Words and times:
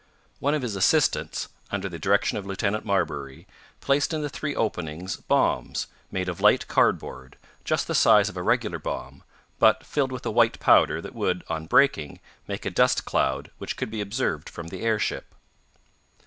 One 0.39 0.55
of 0.55 0.63
his 0.63 0.75
assistants, 0.75 1.47
under 1.69 1.87
the 1.87 1.99
direction 1.99 2.35
of 2.35 2.43
Lieutenant 2.43 2.83
Marbury, 2.83 3.45
placed 3.81 4.15
in 4.15 4.23
the 4.23 4.29
three 4.29 4.55
openings 4.55 5.17
bombs, 5.17 5.85
made 6.09 6.27
of 6.27 6.41
light 6.41 6.67
cardboard, 6.67 7.37
just 7.63 7.85
the 7.85 7.93
size 7.93 8.27
of 8.27 8.35
a 8.35 8.41
regular 8.41 8.79
bomb, 8.79 9.21
but 9.59 9.85
filled 9.85 10.11
with 10.11 10.25
a 10.25 10.31
white 10.31 10.59
powder 10.59 11.01
that 11.01 11.13
would, 11.13 11.43
on 11.49 11.67
breaking, 11.67 12.19
make 12.47 12.65
a 12.65 12.71
dust 12.71 13.05
cloud 13.05 13.51
which 13.59 13.77
could 13.77 13.91
be 13.91 14.01
observed 14.01 14.49
from 14.49 14.69
the 14.69 14.81
airship. 14.81 15.35